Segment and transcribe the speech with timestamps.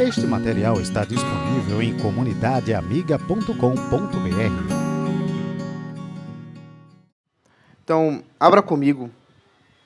[0.00, 3.52] Este material está disponível em comunidadeamiga.com.br.
[7.84, 9.10] Então, abra comigo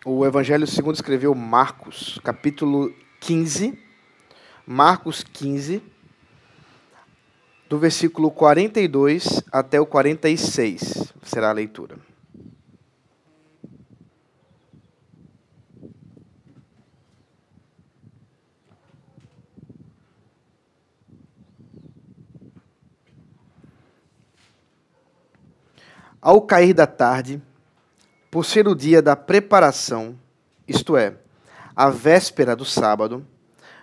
[0.06, 3.77] o Evangelho segundo escreveu Marcos, capítulo 15.
[4.65, 5.83] Marcos 15,
[7.69, 12.13] do versículo 42 até o 46 será a leitura.
[26.24, 27.38] Ao cair da tarde,
[28.30, 30.19] por ser o dia da preparação,
[30.66, 31.16] isto é,
[31.77, 33.27] a véspera do sábado,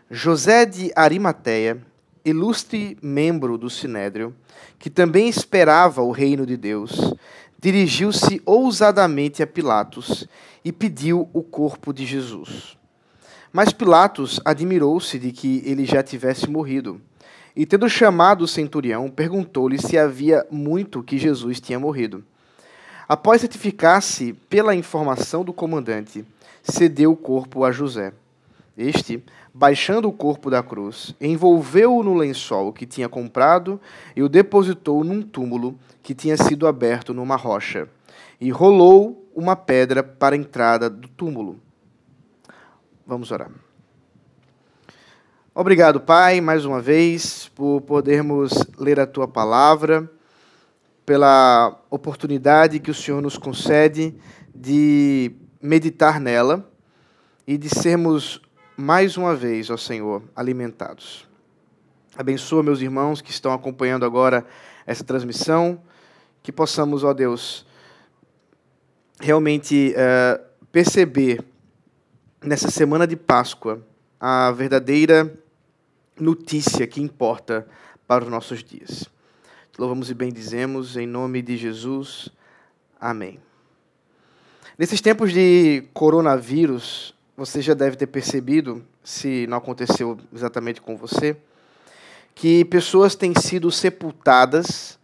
[0.09, 1.85] José de Arimateia,
[2.25, 4.35] ilustre membro do Sinédrio,
[4.79, 7.13] que também esperava o reino de Deus,
[7.59, 10.27] dirigiu-se ousadamente a Pilatos
[10.65, 12.75] e pediu o corpo de Jesus.
[13.53, 16.99] Mas Pilatos admirou-se de que ele já tivesse morrido.
[17.55, 22.25] E, tendo chamado o centurião, perguntou-lhe se havia muito que Jesus tinha morrido.
[23.11, 26.23] Após certificar-se pela informação do comandante,
[26.63, 28.13] cedeu o corpo a José.
[28.77, 29.21] Este,
[29.53, 33.81] baixando o corpo da cruz, envolveu-o no lençol que tinha comprado
[34.15, 37.85] e o depositou num túmulo que tinha sido aberto numa rocha,
[38.39, 41.59] e rolou uma pedra para a entrada do túmulo.
[43.05, 43.51] Vamos orar.
[45.53, 50.09] Obrigado, Pai, mais uma vez, por podermos ler a tua palavra
[51.05, 54.15] pela oportunidade que o Senhor nos concede
[54.53, 56.69] de meditar nela
[57.45, 58.41] e de sermos
[58.77, 61.27] mais uma vez, ó Senhor, alimentados.
[62.17, 64.45] Abençoa meus irmãos que estão acompanhando agora
[64.85, 65.81] essa transmissão,
[66.43, 67.65] que possamos, ó Deus,
[69.19, 71.43] realmente uh, perceber
[72.43, 73.85] nessa semana de Páscoa
[74.19, 75.33] a verdadeira
[76.19, 77.67] notícia que importa
[78.07, 79.09] para os nossos dias.
[79.77, 82.27] Louvamos e bendizemos em nome de Jesus.
[82.99, 83.39] Amém.
[84.77, 91.37] Nesses tempos de coronavírus, você já deve ter percebido, se não aconteceu exatamente com você,
[92.35, 94.99] que pessoas têm sido sepultadas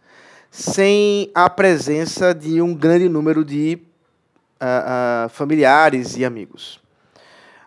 [0.50, 3.78] sem a presença de um grande número de
[4.60, 6.78] uh, uh, familiares e amigos.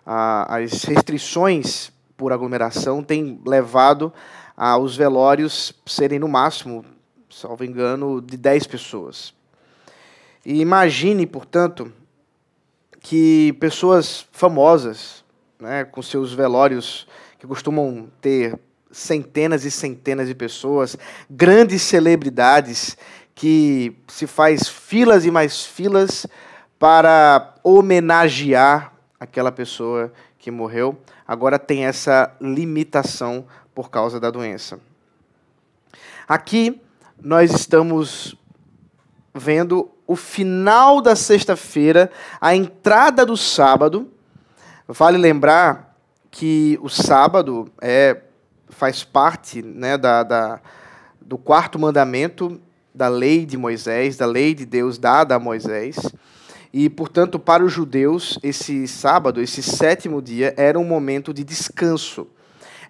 [0.06, 4.14] Uh, as restrições por aglomeração têm levado
[4.64, 6.86] aos velórios serem no máximo,
[7.32, 9.34] salvo engano, de 10 pessoas.
[10.46, 11.92] E imagine, portanto,
[13.00, 15.26] que pessoas famosas,
[15.60, 17.08] né, com seus velórios
[17.40, 18.56] que costumam ter
[18.92, 20.96] centenas e centenas de pessoas,
[21.28, 22.96] grandes celebridades
[23.34, 26.28] que se faz filas e mais filas
[26.78, 34.80] para homenagear aquela pessoa que morreu, agora tem essa limitação por causa da doença.
[36.28, 36.82] Aqui
[37.22, 38.36] nós estamos
[39.34, 44.10] vendo o final da sexta-feira, a entrada do sábado.
[44.88, 45.96] Vale lembrar
[46.30, 48.22] que o sábado é,
[48.70, 50.62] faz parte né, da, da,
[51.20, 52.60] do quarto mandamento
[52.94, 55.98] da lei de Moisés, da lei de Deus dada a Moisés.
[56.74, 62.28] E, portanto, para os judeus, esse sábado, esse sétimo dia, era um momento de descanso.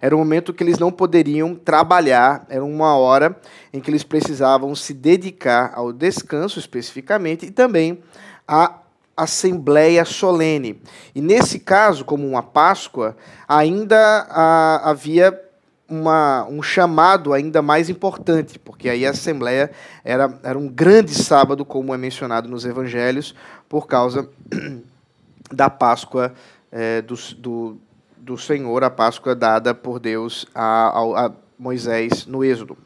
[0.02, 3.36] Era um momento que eles não poderiam trabalhar, era uma hora
[3.72, 8.02] em que eles precisavam se dedicar ao descanso especificamente e também
[8.46, 8.80] à
[9.16, 10.82] assembleia solene.
[11.14, 15.40] E nesse caso, como uma Páscoa, ainda a, havia
[15.88, 19.70] uma, um chamado ainda mais importante, porque aí a Assembleia
[20.02, 23.36] era, era um grande sábado, como é mencionado nos Evangelhos,
[23.68, 24.28] por causa
[25.52, 26.32] da Páscoa
[26.72, 27.76] é, do, do,
[28.22, 32.78] do Senhor, a Páscoa dada por Deus a, a, Moisés no Êxodo.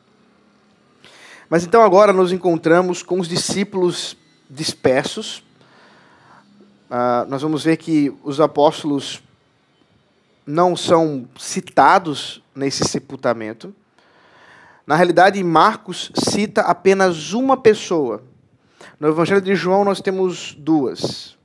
[1.51, 4.17] Mas então agora nos encontramos com os discípulos
[4.49, 5.45] dispersos.
[6.91, 9.23] Uh, nós vamos ver que os apóstolos
[10.47, 13.75] não são citados nesse sepultamento.
[14.87, 18.23] Na realidade, Marcos cita apenas uma pessoa.
[18.99, 21.37] No Evangelho de João nós temos duas.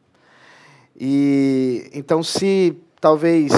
[0.97, 3.51] E então se talvez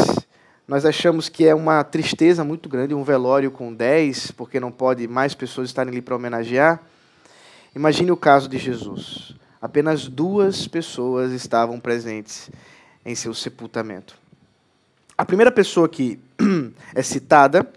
[0.68, 5.08] nós achamos que é uma tristeza muito grande um velório com 10, porque não pode
[5.08, 6.82] mais pessoas estarem ali para homenagear.
[7.76, 9.36] Imagine o caso de Jesus.
[9.62, 12.50] Apenas duas pessoas estavam presentes
[13.06, 14.16] em seu sepultamento.
[15.18, 16.20] A primeira pessoa que
[16.96, 17.70] é citada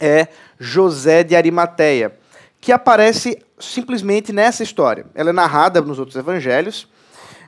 [0.00, 0.28] é
[0.58, 2.18] José de Arimateia,
[2.60, 5.06] que aparece simplesmente nessa história.
[5.14, 6.88] Ela é narrada nos outros evangelhos,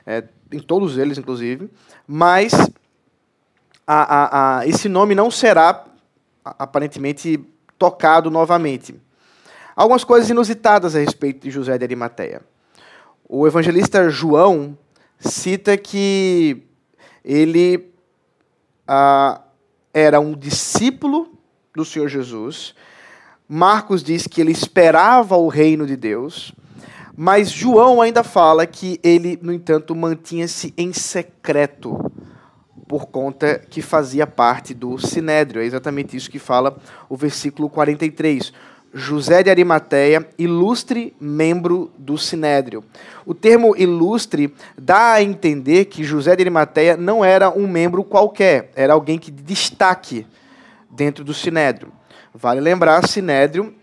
[0.05, 1.69] é, em todos eles, inclusive,
[2.07, 2.53] mas
[3.85, 5.85] a, a, a, esse nome não será
[6.43, 7.39] aparentemente
[7.77, 8.95] tocado novamente.
[9.75, 12.41] Algumas coisas inusitadas a respeito de José de Arimateia.
[13.27, 14.77] O evangelista João
[15.19, 16.63] cita que
[17.23, 17.91] ele
[18.87, 19.41] ah,
[19.93, 21.31] era um discípulo
[21.75, 22.75] do Senhor Jesus.
[23.47, 26.53] Marcos diz que ele esperava o reino de Deus.
[27.15, 32.11] Mas João ainda fala que ele, no entanto, mantinha-se em secreto
[32.87, 35.61] por conta que fazia parte do sinédrio.
[35.61, 36.77] É exatamente isso que fala
[37.09, 38.53] o versículo 43.
[38.93, 42.83] José de Arimateia, ilustre membro do Sinédrio.
[43.25, 48.71] O termo ilustre dá a entender que José de Arimateia não era um membro qualquer,
[48.75, 50.27] era alguém que de destaque
[50.91, 51.91] dentro do Sinédrio.
[52.35, 53.73] Vale lembrar, Sinédrio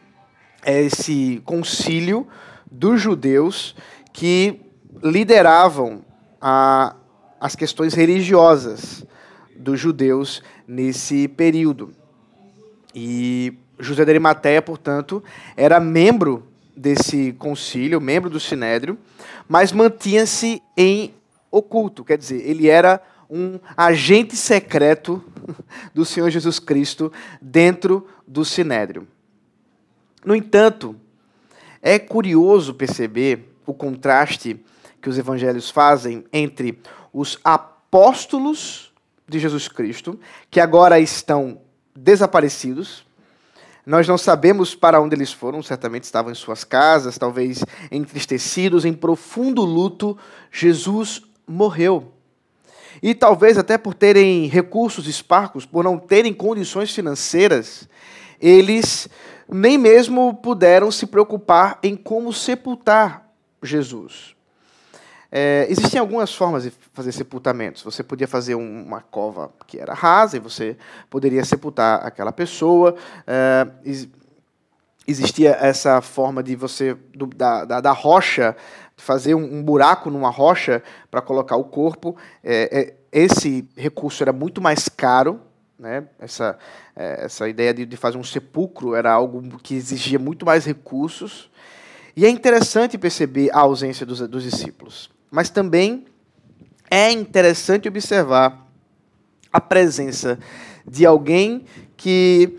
[0.64, 2.26] é esse concílio
[2.70, 3.74] dos judeus
[4.12, 4.60] que
[5.02, 6.02] lideravam
[6.40, 6.94] a,
[7.40, 9.04] as questões religiosas
[9.56, 11.92] dos judeus nesse período.
[12.94, 15.24] E José de Arimateia, portanto,
[15.56, 16.46] era membro
[16.76, 18.98] desse concílio, membro do Sinédrio,
[19.48, 21.14] mas mantinha-se em
[21.50, 25.24] oculto, quer dizer, ele era um agente secreto
[25.94, 29.06] do Senhor Jesus Cristo dentro do Sinédrio.
[30.24, 30.96] No entanto,
[31.80, 34.62] é curioso perceber o contraste
[35.00, 36.78] que os evangelhos fazem entre
[37.12, 38.92] os apóstolos
[39.28, 40.18] de Jesus Cristo,
[40.50, 41.60] que agora estão
[41.94, 43.04] desaparecidos,
[43.84, 48.92] nós não sabemos para onde eles foram, certamente estavam em suas casas, talvez entristecidos, em
[48.92, 50.16] profundo luto.
[50.50, 52.12] Jesus morreu.
[53.02, 57.88] E talvez até por terem recursos esparcos, por não terem condições financeiras,
[58.40, 59.08] eles
[59.50, 63.28] nem mesmo puderam se preocupar em como sepultar
[63.62, 64.36] Jesus.
[65.32, 67.82] É, existiam algumas formas de fazer sepultamentos.
[67.82, 70.76] Você podia fazer um, uma cova que era rasa e você
[71.08, 72.96] poderia sepultar aquela pessoa.
[73.26, 73.66] É,
[75.06, 78.56] existia essa forma de você, do, da, da, da, rocha,
[78.96, 82.16] fazer um, um, buraco numa rocha para colocar o corpo.
[82.42, 85.40] É, é, esse recurso era muito mais caro.
[85.78, 86.08] Né?
[86.18, 86.58] Essa,
[86.96, 91.48] é, essa ideia de, de fazer um sepulcro era algo que exigia muito mais recursos.
[92.16, 95.08] E é interessante perceber a ausência dos, dos discípulos.
[95.30, 96.06] Mas também
[96.90, 98.66] é interessante observar
[99.52, 100.38] a presença
[100.86, 101.64] de alguém
[101.96, 102.56] que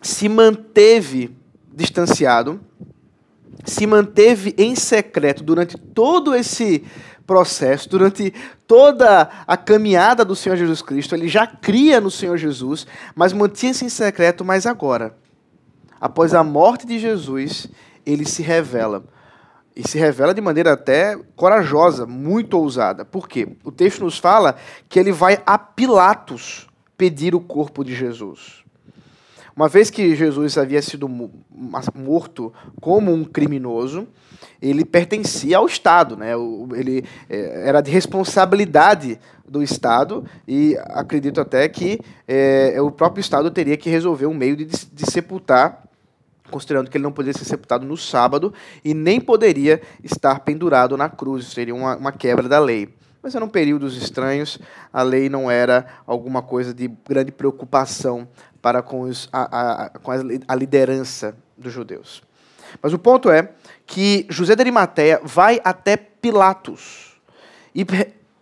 [0.00, 1.36] se manteve
[1.74, 2.60] distanciado,
[3.64, 6.84] se manteve em secreto durante todo esse
[7.26, 8.32] processo, durante
[8.66, 11.14] toda a caminhada do Senhor Jesus Cristo.
[11.14, 15.16] Ele já cria no Senhor Jesus, mas mantinha-se em secreto, mas agora,
[16.00, 17.66] após a morte de Jesus,
[18.06, 19.04] ele se revela
[19.76, 23.04] e se revela de maneira até corajosa, muito ousada.
[23.04, 23.46] Por quê?
[23.62, 24.56] O texto nos fala
[24.88, 28.64] que ele vai a Pilatos pedir o corpo de Jesus.
[29.54, 31.08] Uma vez que Jesus havia sido
[31.94, 34.06] morto como um criminoso,
[34.60, 36.32] ele pertencia ao Estado, né?
[36.74, 43.50] ele é, era de responsabilidade do Estado e acredito até que é, o próprio Estado
[43.50, 45.86] teria que resolver um meio de, de sepultar
[46.50, 48.52] considerando que ele não poderia ser sepultado no sábado
[48.84, 52.94] e nem poderia estar pendurado na cruz, seria uma, uma quebra da lei.
[53.22, 54.58] Mas eram períodos estranhos,
[54.92, 58.28] a lei não era alguma coisa de grande preocupação
[58.62, 62.22] para com, os, a, a, com a liderança dos judeus.
[62.80, 63.52] Mas o ponto é
[63.84, 67.20] que José de Arimateia vai até Pilatos
[67.74, 67.84] e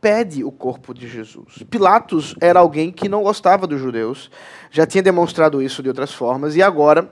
[0.00, 1.62] pede o corpo de Jesus.
[1.70, 4.30] Pilatos era alguém que não gostava dos judeus,
[4.70, 7.10] já tinha demonstrado isso de outras formas, e agora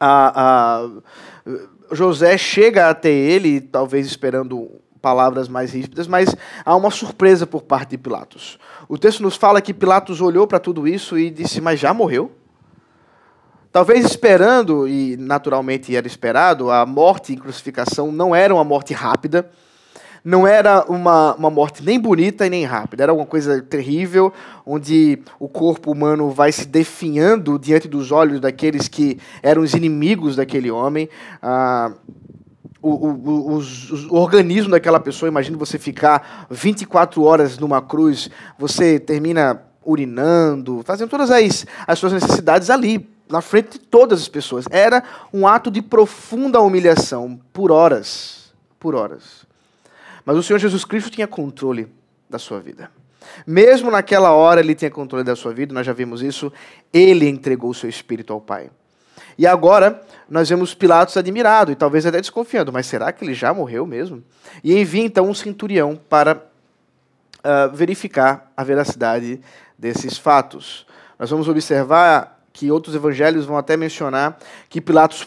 [0.00, 7.46] a, a, José chega até ele, talvez esperando palavras mais ríspidas, mas há uma surpresa
[7.46, 8.58] por parte de Pilatos.
[8.88, 12.32] O texto nos fala que Pilatos olhou para tudo isso e disse: Mas já morreu?
[13.72, 19.48] Talvez esperando, e naturalmente era esperado, a morte e crucificação não era uma morte rápida
[20.24, 24.32] não era uma, uma morte nem bonita e nem rápida, era uma coisa terrível,
[24.64, 30.36] onde o corpo humano vai se definhando diante dos olhos daqueles que eram os inimigos
[30.36, 31.08] daquele homem.
[31.42, 31.92] Ah,
[32.82, 39.62] o, o, o, organismo daquela pessoa, imagina você ficar 24 horas numa cruz, você termina
[39.84, 44.64] urinando, fazendo todas as, as suas necessidades ali, na frente de todas as pessoas.
[44.70, 48.52] Era um ato de profunda humilhação, por horas.
[48.78, 49.49] Por horas.
[50.30, 51.92] Mas o Senhor Jesus Cristo tinha controle
[52.28, 52.88] da sua vida.
[53.44, 56.52] Mesmo naquela hora ele tinha controle da sua vida, nós já vimos isso,
[56.92, 58.70] ele entregou o seu espírito ao Pai.
[59.36, 63.52] E agora nós vemos Pilatos admirado e talvez até desconfiando, mas será que ele já
[63.52, 64.22] morreu mesmo?
[64.62, 69.40] E envia então um centurião para uh, verificar a veracidade
[69.76, 70.86] desses fatos.
[71.18, 75.26] Nós vamos observar que outros evangelhos vão até mencionar que Pilatos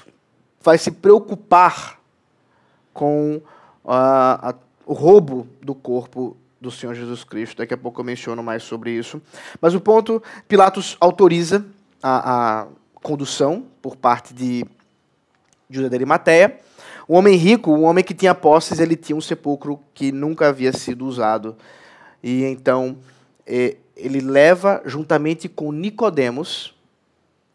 [0.61, 1.99] vai se preocupar
[2.93, 3.41] com
[3.83, 4.55] uh, a,
[4.85, 7.57] o roubo do corpo do Senhor Jesus Cristo.
[7.57, 9.21] Daqui a pouco eu menciono mais sobre isso.
[9.59, 11.65] Mas o ponto, Pilatos autoriza
[12.01, 14.65] a, a condução por parte de
[15.69, 16.59] Judá de Arimateia.
[17.07, 20.71] O homem rico, o homem que tinha posses, ele tinha um sepulcro que nunca havia
[20.71, 21.55] sido usado.
[22.23, 22.97] E então
[23.95, 26.73] ele leva juntamente com Nicodemos,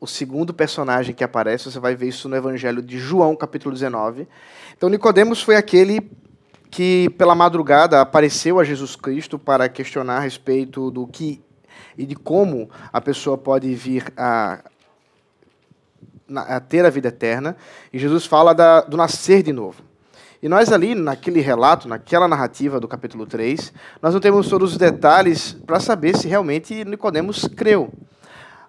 [0.00, 4.28] o segundo personagem que aparece, você vai ver isso no Evangelho de João, capítulo 19.
[4.76, 6.08] Então Nicodemos foi aquele
[6.70, 11.42] que pela madrugada apareceu a Jesus Cristo para questionar a respeito do que
[11.96, 14.60] e de como a pessoa pode vir a,
[16.34, 17.56] a ter a vida eterna.
[17.92, 19.82] E Jesus fala da, do nascer de novo.
[20.40, 24.78] E nós ali, naquele relato, naquela narrativa do capítulo 3, nós não temos todos os
[24.78, 27.92] detalhes para saber se realmente Nicodemos creu.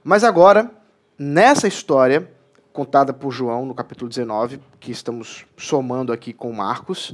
[0.04, 0.72] Mas agora,
[1.18, 2.28] nessa história,
[2.74, 7.14] contada por João no capítulo 19, que estamos somando aqui com Marcos,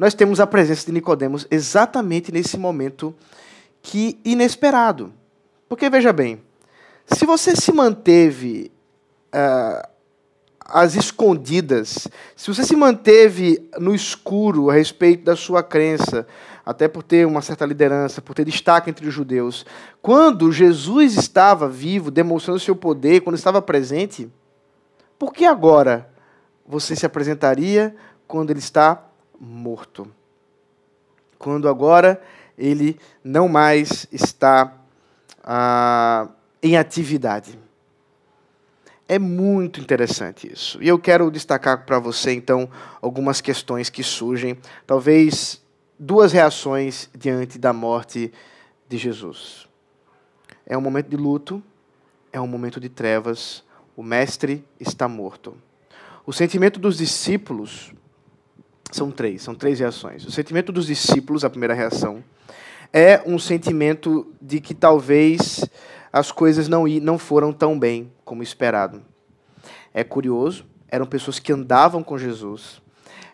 [0.00, 3.14] nós temos a presença de Nicodemos exatamente nesse momento
[3.82, 5.12] que inesperado.
[5.68, 6.40] Porque veja bem,
[7.04, 8.72] se você se manteve
[9.26, 9.86] uh,
[10.58, 16.26] às escondidas, se você se manteve no escuro a respeito da sua crença,
[16.64, 19.66] até por ter uma certa liderança, por ter destaque entre os judeus,
[20.00, 24.32] quando Jesus estava vivo, demonstrando seu poder, quando estava presente,
[25.18, 26.08] por que agora
[26.66, 27.94] você se apresentaria
[28.26, 29.09] quando ele está
[29.40, 30.06] morto.
[31.38, 32.20] Quando agora
[32.58, 34.76] ele não mais está
[35.42, 36.28] ah,
[36.62, 37.58] em atividade.
[39.08, 40.80] É muito interessante isso.
[40.80, 42.70] E eu quero destacar para você, então,
[43.00, 44.56] algumas questões que surgem,
[44.86, 45.60] talvez
[45.98, 48.32] duas reações diante da morte
[48.88, 49.66] de Jesus.
[50.64, 51.60] É um momento de luto,
[52.32, 53.64] é um momento de trevas,
[53.96, 55.56] o Mestre está morto.
[56.24, 57.92] O sentimento dos discípulos
[58.96, 60.24] são três, são três reações.
[60.24, 62.22] O sentimento dos discípulos, a primeira reação,
[62.92, 65.64] é um sentimento de que talvez
[66.12, 69.02] as coisas não, não foram tão bem como esperado.
[69.94, 72.82] É curioso, eram pessoas que andavam com Jesus,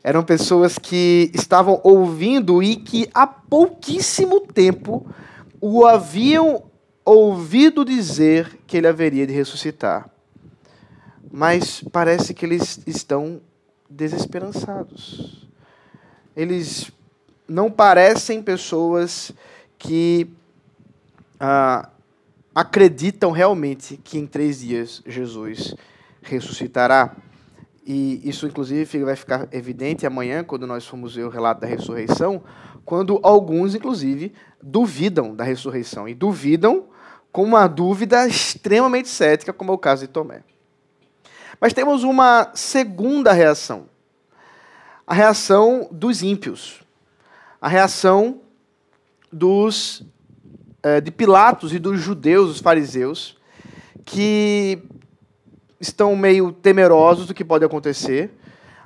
[0.04, 5.06] eram pessoas que estavam ouvindo e que há pouquíssimo tempo
[5.60, 6.64] o haviam
[7.04, 10.10] ouvido dizer que ele haveria de ressuscitar.
[11.30, 13.40] Mas parece que eles estão
[13.88, 15.45] desesperançados
[16.36, 16.92] eles
[17.48, 19.32] não parecem pessoas
[19.78, 20.28] que
[21.40, 21.88] ah,
[22.54, 25.74] acreditam realmente que em três dias Jesus
[26.22, 27.16] ressuscitará.
[27.86, 32.42] E isso, inclusive, vai ficar evidente amanhã, quando nós formos ver o relato da ressurreição,
[32.84, 36.08] quando alguns, inclusive, duvidam da ressurreição.
[36.08, 36.86] E duvidam
[37.30, 40.42] com uma dúvida extremamente cética, como é o caso de Tomé.
[41.60, 43.86] Mas temos uma segunda reação
[45.06, 46.82] a reação dos ímpios,
[47.60, 48.40] a reação
[49.32, 50.02] dos
[50.82, 53.36] é, de Pilatos e dos judeus, os fariseus,
[54.04, 54.82] que
[55.80, 58.30] estão meio temerosos do que pode acontecer.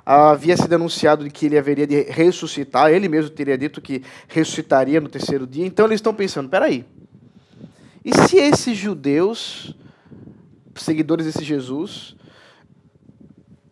[0.05, 4.99] Havia sido anunciado de que ele haveria de ressuscitar, ele mesmo teria dito que ressuscitaria
[4.99, 5.65] no terceiro dia.
[5.65, 6.85] Então eles estão pensando: peraí,
[8.03, 9.75] e se esses judeus,
[10.75, 12.15] seguidores desse Jesus,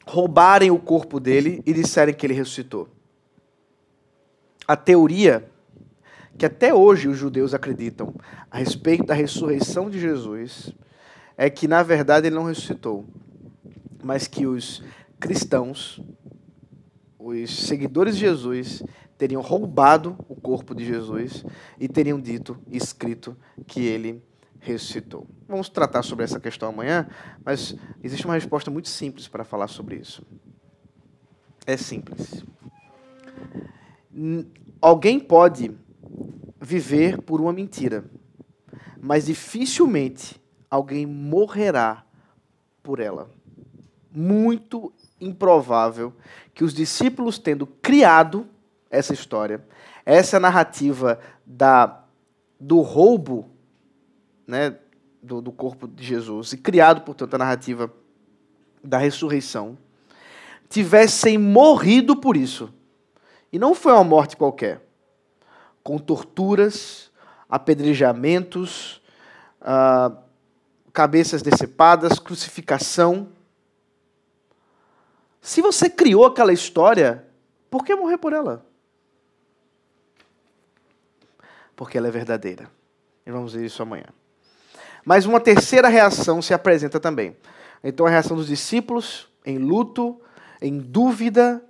[0.10, 2.90] roubarem o corpo dele e disserem que ele ressuscitou.
[4.68, 5.48] A teoria
[6.36, 8.16] que até hoje os judeus acreditam
[8.50, 10.74] a respeito da ressurreição de Jesus
[11.38, 13.06] é que, na verdade, ele não ressuscitou,
[14.04, 14.82] mas que os
[15.20, 16.02] cristãos,
[17.20, 18.82] os seguidores de Jesus,
[19.18, 21.46] teriam roubado o corpo de Jesus
[21.80, 23.38] e teriam dito, escrito,
[23.68, 24.24] que ele
[24.60, 25.28] ressuscitou.
[25.48, 27.08] Vamos tratar sobre essa questão amanhã,
[27.44, 30.22] mas existe uma resposta muito simples para falar sobre isso.
[31.66, 32.44] É simples.
[34.82, 35.72] Alguém pode
[36.60, 38.04] viver por uma mentira,
[39.02, 42.06] mas dificilmente alguém morrerá
[42.84, 43.30] por ela.
[44.12, 46.14] Muito improvável
[46.54, 48.48] que os discípulos, tendo criado
[48.90, 49.64] essa história,
[50.06, 52.04] essa narrativa da,
[52.60, 53.50] do roubo
[54.50, 54.76] né,
[55.22, 57.94] do, do corpo de Jesus e criado, portanto, a narrativa
[58.84, 59.78] da ressurreição,
[60.68, 62.74] tivessem morrido por isso.
[63.54, 64.82] E não foi uma morte qualquer.
[65.84, 67.12] Com torturas,
[67.48, 69.02] apedrejamentos,
[69.62, 70.12] ah,
[70.92, 73.30] cabeças decepadas, crucificação.
[75.42, 77.26] Se você criou aquela história,
[77.70, 78.66] por que morrer por ela?
[81.76, 82.70] Porque ela é verdadeira.
[83.26, 84.08] E vamos ver isso amanhã.
[85.10, 87.36] Mas uma terceira reação se apresenta também.
[87.84, 90.22] Então a reação dos discípulos em luto,
[90.62, 91.66] em dúvida,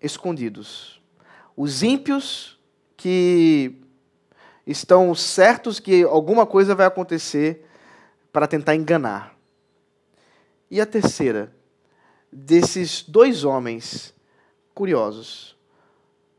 [0.00, 1.00] escondidos.
[1.56, 2.58] Os ímpios
[2.96, 3.76] que
[4.66, 7.64] estão certos que alguma coisa vai acontecer
[8.32, 9.32] para tentar enganar.
[10.68, 11.54] E a terceira,
[12.32, 14.12] desses dois homens
[14.74, 15.56] curiosos,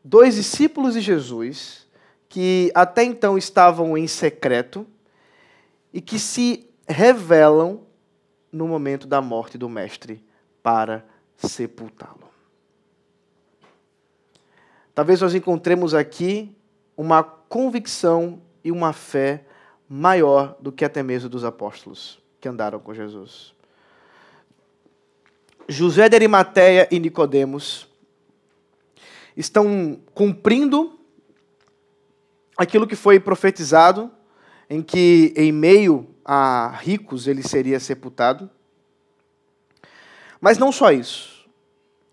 [0.03, 1.88] dois discípulos de Jesus,
[2.27, 4.85] que até então estavam em secreto
[5.93, 7.85] e que se revelam
[8.51, 10.23] no momento da morte do Mestre
[10.62, 11.05] para
[11.38, 12.29] sepultá-lo.
[14.93, 16.55] Talvez nós encontremos aqui
[16.95, 19.45] uma convicção e uma fé
[19.89, 23.53] maior do que até mesmo dos apóstolos que andaram com Jesus.
[25.67, 27.88] José de Arimateia e Nicodemos
[29.35, 31.00] estão cumprindo
[32.57, 34.12] aquilo que foi profetizado,
[34.74, 38.50] em que em meio a ricos ele seria sepultado.
[40.42, 41.48] Mas não só isso.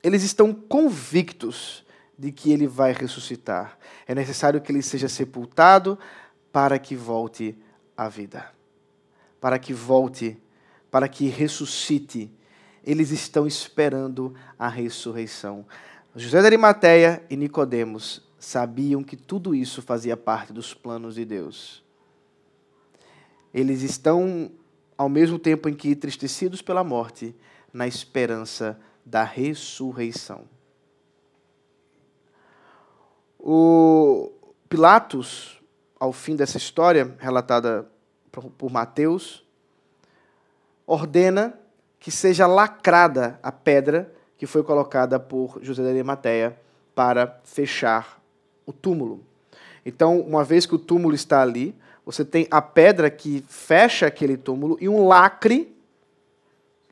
[0.03, 1.83] Eles estão convictos
[2.19, 3.79] de que ele vai ressuscitar.
[4.07, 5.99] É necessário que ele seja sepultado
[6.53, 7.57] para que volte
[7.97, 8.53] à vida.
[9.41, 10.37] Para que volte,
[10.91, 12.31] para que ressuscite.
[12.85, 15.65] Eles estão esperando a ressurreição.
[16.15, 21.83] José de Arimateia e Nicodemos sabiam que tudo isso fazia parte dos planos de Deus.
[23.53, 24.51] Eles estão
[24.97, 27.35] ao mesmo tempo em que entristecidos pela morte,
[27.73, 30.45] na esperança da ressurreição.
[33.39, 34.31] O
[34.69, 35.59] Pilatos,
[35.99, 37.91] ao fim dessa história relatada
[38.59, 39.45] por Mateus,
[40.87, 41.59] ordena
[41.99, 46.59] que seja lacrada a pedra que foi colocada por José de Arimateia
[46.95, 48.23] para fechar
[48.67, 49.25] o túmulo.
[49.85, 54.37] Então, uma vez que o túmulo está ali, você tem a pedra que fecha aquele
[54.37, 55.75] túmulo e um lacre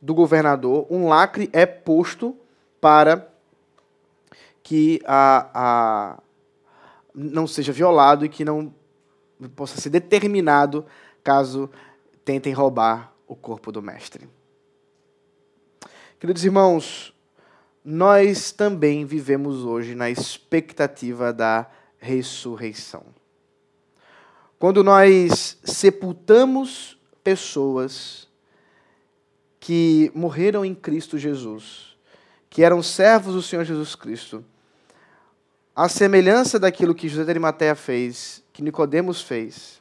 [0.01, 2.37] do governador, um lacre é posto
[2.81, 3.29] para
[4.63, 6.23] que a, a
[7.15, 8.73] não seja violado e que não
[9.57, 10.85] possa ser determinado
[11.25, 11.71] caso
[12.25, 14.29] tentem roubar o corpo do mestre.
[16.21, 17.15] Queridos irmãos,
[17.85, 21.67] nós também vivemos hoje na expectativa da
[21.99, 23.05] ressurreição.
[24.59, 28.27] Quando nós sepultamos pessoas
[29.61, 31.97] que morreram em Cristo Jesus,
[32.51, 34.45] que eram servos do Senhor Jesus Cristo,
[35.77, 39.81] a semelhança daquilo que José de Arimateia fez, que Nicodemos fez,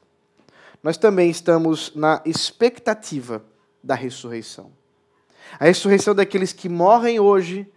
[0.84, 3.44] nós também estamos na expectativa
[3.84, 4.72] da ressurreição.
[5.60, 7.68] A ressurreição daqueles que morrem hoje,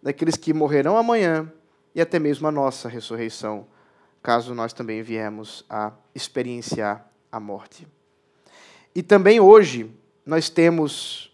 [0.00, 1.52] daqueles que morrerão amanhã
[1.96, 3.66] e até mesmo a nossa ressurreição,
[4.26, 7.86] caso nós também viemos a experienciar a morte.
[8.92, 9.88] E também hoje
[10.24, 11.32] nós temos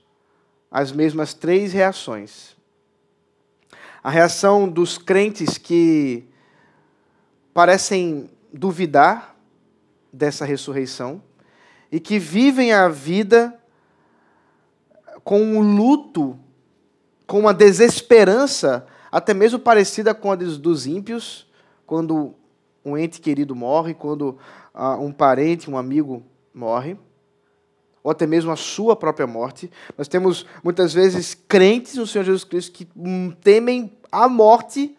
[0.71, 2.55] as mesmas três reações
[4.03, 6.29] a reação dos crentes que
[7.55, 9.37] parecem duvidar
[10.13, 11.23] dessa ressurreição
[11.91, 13.59] e que vivem a vida
[15.23, 16.39] com um luto,
[17.27, 21.47] com uma desesperança, até mesmo parecida com a dos ímpios,
[21.87, 22.35] quando
[22.85, 24.39] um ente querido morre, quando
[24.75, 26.23] uh, um parente, um amigo
[26.55, 26.97] morre
[28.03, 29.71] ou até mesmo a sua própria morte.
[29.97, 34.97] Nós temos muitas vezes crentes no Senhor Jesus Cristo que hum, temem a morte.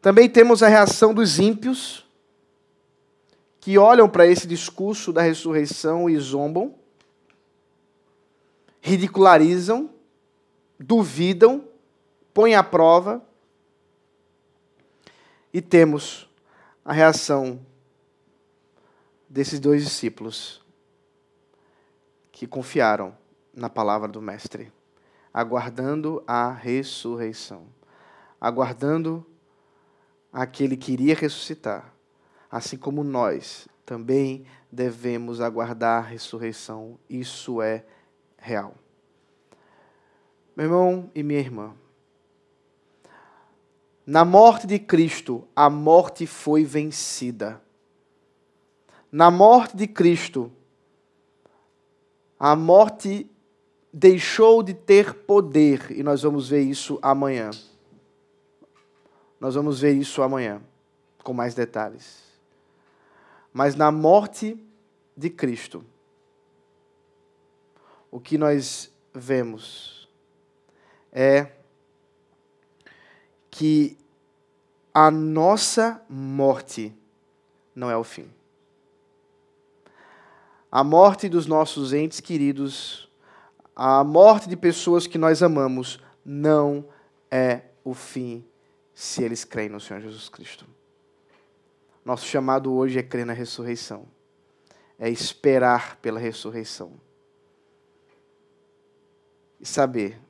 [0.00, 2.04] Também temos a reação dos ímpios,
[3.60, 6.74] que olham para esse discurso da ressurreição e zombam,
[8.80, 9.88] ridicularizam,
[10.78, 11.64] duvidam,
[12.34, 13.22] põem à prova.
[15.54, 16.28] E temos
[16.84, 17.64] a reação
[19.28, 20.60] desses dois discípulos
[22.32, 23.16] que confiaram
[23.54, 24.72] na palavra do Mestre,
[25.32, 27.68] aguardando a ressurreição,
[28.40, 29.24] aguardando
[30.32, 31.94] aquele que iria ressuscitar,
[32.50, 37.84] assim como nós também devemos aguardar a ressurreição, isso é
[38.36, 38.74] real.
[40.56, 41.76] Meu irmão e minha irmã,
[44.06, 47.62] na morte de Cristo, a morte foi vencida
[49.14, 50.50] na morte de Cristo,
[52.36, 53.30] a morte
[53.92, 57.52] deixou de ter poder, e nós vamos ver isso amanhã.
[59.38, 60.60] Nós vamos ver isso amanhã,
[61.22, 62.24] com mais detalhes.
[63.52, 64.58] Mas na morte
[65.16, 65.84] de Cristo,
[68.10, 70.08] o que nós vemos
[71.12, 71.52] é
[73.54, 73.96] que
[74.92, 76.92] a nossa morte
[77.72, 78.28] não é o fim.
[80.72, 83.08] a morte dos nossos entes queridos,
[83.76, 86.84] a morte de pessoas que nós amamos, não
[87.30, 88.44] é o fim
[88.92, 90.66] se eles creem no Senhor Jesus Cristo.
[92.04, 94.04] Nosso chamado hoje é crer na ressurreição,
[94.98, 96.94] é esperar pela ressurreição
[99.60, 100.20] e saber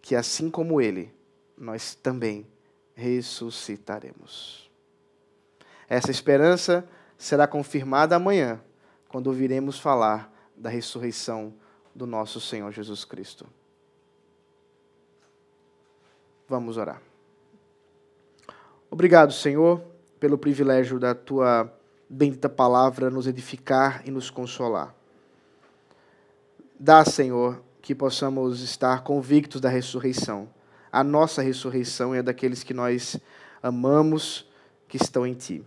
[0.00, 1.12] que assim como Ele,
[1.62, 2.44] nós também
[2.92, 4.68] ressuscitaremos.
[5.88, 6.84] Essa esperança
[7.16, 8.60] será confirmada amanhã,
[9.08, 11.54] quando ouviremos falar da ressurreição
[11.94, 13.46] do nosso Senhor Jesus Cristo.
[16.48, 17.00] Vamos orar.
[18.90, 19.80] Obrigado, Senhor,
[20.18, 21.72] pelo privilégio da tua
[22.08, 24.92] bendita palavra nos edificar e nos consolar.
[26.78, 30.48] Dá, Senhor, que possamos estar convictos da ressurreição.
[30.92, 33.18] A nossa ressurreição é a daqueles que nós
[33.62, 34.46] amamos,
[34.86, 35.64] que estão em Ti.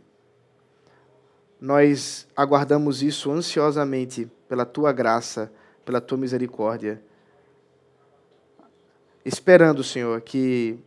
[1.59, 5.51] Nós aguardamos isso ansiosamente pela Tua graça,
[5.83, 7.01] pela Tua misericórdia,
[9.25, 10.77] esperando, Senhor, que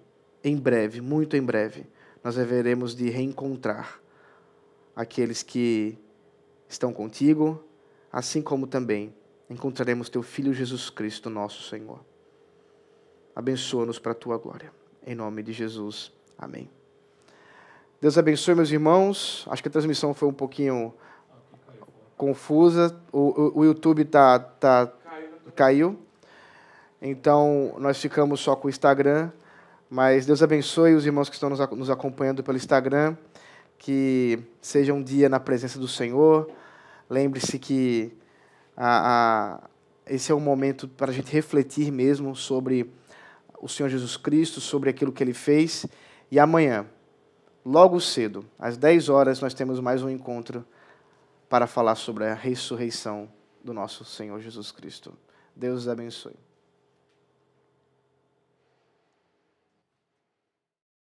[0.44, 1.85] em breve, muito em breve,
[2.22, 4.01] nós haveremos de reencontrar
[4.94, 5.98] aqueles que
[6.68, 7.64] estão contigo,
[8.12, 9.12] assim como também
[9.51, 12.01] encontraremos teu Filho Jesus Cristo, nosso Senhor.
[13.38, 14.72] Abençoa-nos para a tua glória.
[15.07, 16.11] Em nome de Jesus.
[16.37, 16.68] Amém.
[18.01, 19.46] Deus abençoe, meus irmãos.
[19.48, 20.92] Acho que a transmissão foi um pouquinho
[22.16, 23.01] confusa.
[23.12, 24.92] O, o, o YouTube tá, tá,
[25.55, 25.96] caiu.
[27.01, 29.31] Então, nós ficamos só com o Instagram.
[29.88, 33.16] Mas Deus abençoe os irmãos que estão nos acompanhando pelo Instagram.
[33.79, 36.51] Que seja um dia na presença do Senhor.
[37.09, 38.12] Lembre-se que
[38.77, 42.97] a, a, esse é um momento para a gente refletir mesmo sobre
[43.61, 45.87] o Senhor Jesus Cristo, sobre aquilo que ele fez.
[46.31, 46.87] E amanhã,
[47.64, 50.64] logo cedo, às 10 horas, nós temos mais um encontro
[51.49, 53.29] para falar sobre a ressurreição
[53.64, 55.12] do nosso Senhor Jesus Cristo.
[55.55, 56.47] Deus abençoe.